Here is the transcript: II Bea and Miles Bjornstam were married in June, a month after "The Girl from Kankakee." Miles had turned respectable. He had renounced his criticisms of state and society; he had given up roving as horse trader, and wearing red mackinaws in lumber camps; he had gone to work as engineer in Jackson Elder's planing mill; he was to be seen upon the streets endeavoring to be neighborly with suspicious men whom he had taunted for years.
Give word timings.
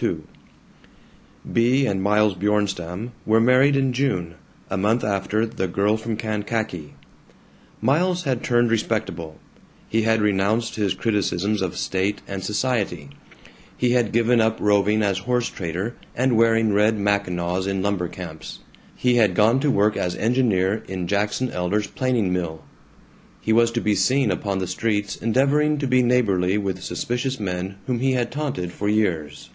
II 0.00 0.18
Bea 1.52 1.84
and 1.86 2.00
Miles 2.00 2.36
Bjornstam 2.36 3.10
were 3.26 3.40
married 3.40 3.74
in 3.74 3.92
June, 3.92 4.36
a 4.70 4.76
month 4.76 5.02
after 5.02 5.44
"The 5.44 5.66
Girl 5.66 5.96
from 5.96 6.16
Kankakee." 6.16 6.92
Miles 7.80 8.22
had 8.22 8.44
turned 8.44 8.70
respectable. 8.70 9.40
He 9.88 10.02
had 10.02 10.20
renounced 10.22 10.76
his 10.76 10.94
criticisms 10.94 11.60
of 11.60 11.76
state 11.76 12.22
and 12.28 12.44
society; 12.44 13.08
he 13.76 13.90
had 13.90 14.12
given 14.12 14.40
up 14.40 14.60
roving 14.60 15.02
as 15.02 15.18
horse 15.18 15.48
trader, 15.48 15.96
and 16.14 16.36
wearing 16.36 16.72
red 16.72 16.96
mackinaws 16.96 17.66
in 17.66 17.82
lumber 17.82 18.06
camps; 18.06 18.60
he 18.94 19.16
had 19.16 19.34
gone 19.34 19.58
to 19.58 19.68
work 19.68 19.96
as 19.96 20.14
engineer 20.14 20.84
in 20.86 21.08
Jackson 21.08 21.50
Elder's 21.50 21.88
planing 21.88 22.32
mill; 22.32 22.62
he 23.40 23.52
was 23.52 23.72
to 23.72 23.80
be 23.80 23.96
seen 23.96 24.30
upon 24.30 24.60
the 24.60 24.68
streets 24.68 25.16
endeavoring 25.16 25.76
to 25.76 25.88
be 25.88 26.04
neighborly 26.04 26.56
with 26.56 26.84
suspicious 26.84 27.40
men 27.40 27.78
whom 27.88 27.98
he 27.98 28.12
had 28.12 28.30
taunted 28.30 28.70
for 28.70 28.88
years. 28.88 29.50